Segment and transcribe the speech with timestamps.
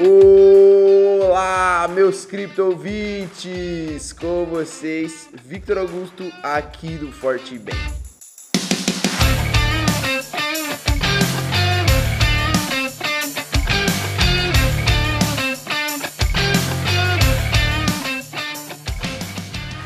[0.00, 4.12] Olá, meus cripto ouvintes!
[4.12, 7.74] Com vocês, Victor Augusto, aqui do Forte Bem.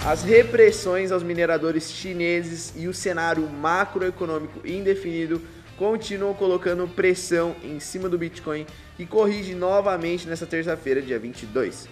[0.04, 5.40] As repressões aos mineradores chineses e o cenário macroeconômico indefinido
[5.82, 8.64] continuam colocando pressão em cima do Bitcoin,
[8.96, 11.88] que corrige novamente nesta terça-feira, dia 22.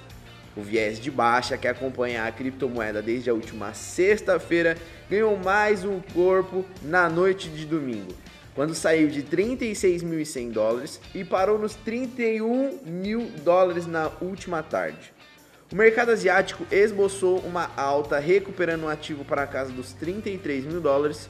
[0.56, 4.76] O viés de baixa que acompanha a criptomoeda desde a última sexta-feira
[5.10, 8.14] ganhou mais um corpo na noite de domingo,
[8.54, 15.12] quando saiu de 36.100 dólares e parou nos 31 mil dólares na última tarde.
[15.72, 20.64] O mercado asiático esboçou uma alta, recuperando o um ativo para a casa dos 33
[20.64, 21.28] mil dólares,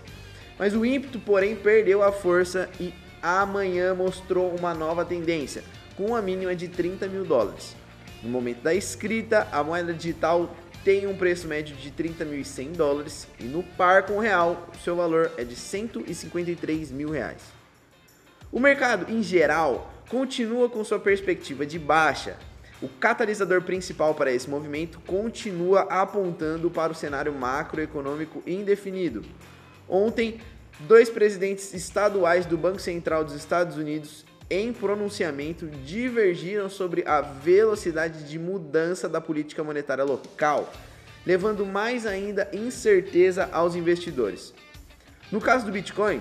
[0.60, 2.92] mas o ímpeto, porém, perdeu a força e
[3.22, 5.64] amanhã mostrou uma nova tendência,
[5.96, 7.74] com uma mínima de 30 mil dólares.
[8.22, 10.54] No momento da escrita, a moeda digital
[10.84, 15.32] tem um preço médio de 30.100 dólares e no par com o real, seu valor
[15.38, 17.40] é de 153 mil reais.
[18.52, 22.36] O mercado, em geral, continua com sua perspectiva de baixa.
[22.82, 29.24] O catalisador principal para esse movimento continua apontando para o cenário macroeconômico indefinido,
[29.90, 30.40] Ontem,
[30.78, 38.28] dois presidentes estaduais do Banco Central dos Estados Unidos, em pronunciamento, divergiram sobre a velocidade
[38.28, 40.72] de mudança da política monetária local,
[41.26, 44.54] levando mais ainda incerteza aos investidores.
[45.32, 46.20] No caso do Bitcoin,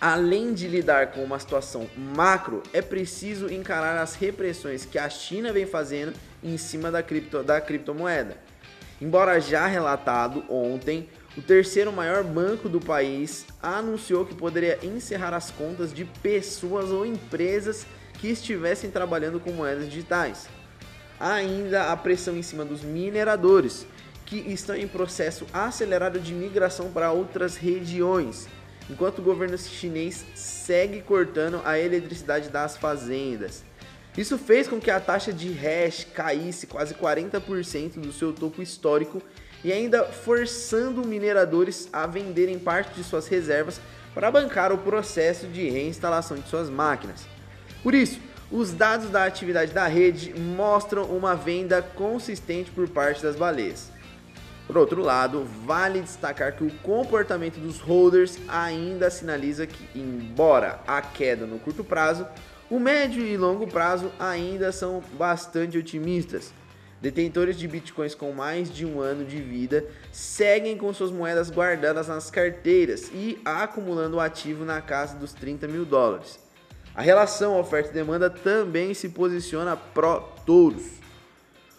[0.00, 5.52] além de lidar com uma situação macro, é preciso encarar as repressões que a China
[5.52, 8.38] vem fazendo em cima da, cripto, da criptomoeda.
[9.00, 15.50] Embora já relatado ontem, o terceiro maior banco do país anunciou que poderia encerrar as
[15.50, 17.86] contas de pessoas ou empresas
[18.20, 20.48] que estivessem trabalhando com moedas digitais.
[21.18, 23.86] Ainda a pressão em cima dos mineradores,
[24.24, 28.48] que estão em processo acelerado de migração para outras regiões,
[28.88, 33.64] enquanto o governo chinês segue cortando a eletricidade das fazendas.
[34.16, 39.20] Isso fez com que a taxa de hash caísse quase 40% do seu topo histórico
[39.64, 43.80] e ainda forçando mineradores a venderem parte de suas reservas
[44.14, 47.26] para bancar o processo de reinstalação de suas máquinas.
[47.82, 48.20] Por isso,
[48.52, 53.90] os dados da atividade da rede mostram uma venda consistente por parte das baleias.
[54.66, 61.02] Por outro lado, vale destacar que o comportamento dos holders ainda sinaliza que, embora a
[61.02, 62.26] queda no curto prazo,
[62.70, 66.52] o médio e longo prazo ainda são bastante otimistas
[67.04, 72.08] Detentores de bitcoins com mais de um ano de vida seguem com suas moedas guardadas
[72.08, 76.38] nas carteiras e acumulando o ativo na casa dos 30 mil dólares.
[76.94, 80.92] A relação oferta e demanda também se posiciona pró-touros.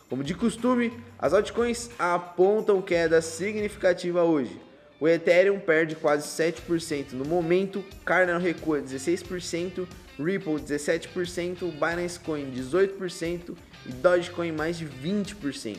[0.07, 4.61] Como de costume, as altcoins apontam queda significativa hoje.
[4.99, 9.87] O Ethereum perde quase 7% no momento, Cardano recua 16%,
[10.17, 13.55] Ripple 17%, Binance Coin 18%
[13.85, 15.77] e Dogecoin mais de 20%.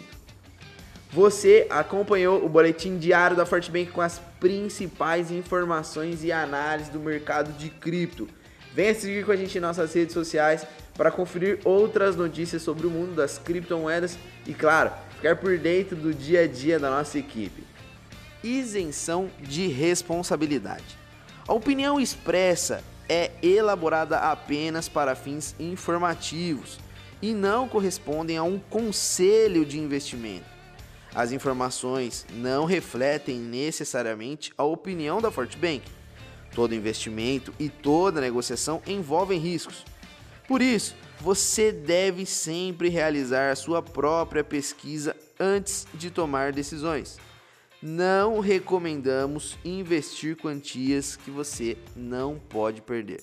[1.12, 7.52] Você acompanhou o boletim diário da Fortbank com as principais informações e análises do mercado
[7.56, 8.28] de cripto.
[8.74, 12.90] Venha seguir com a gente em nossas redes sociais para conferir outras notícias sobre o
[12.90, 17.64] mundo das criptomoedas e, claro, ficar por dentro do dia a dia da nossa equipe.
[18.44, 20.98] Isenção de responsabilidade.
[21.48, 26.78] A opinião expressa é elaborada apenas para fins informativos
[27.20, 30.46] e não correspondem a um conselho de investimento.
[31.14, 35.82] As informações não refletem necessariamente a opinião da Fortbank.
[36.54, 39.84] Todo investimento e toda negociação envolvem riscos.
[40.46, 47.18] Por isso, você deve sempre realizar sua própria pesquisa antes de tomar decisões.
[47.88, 53.20] Não recomendamos investir quantias que você não pode perder.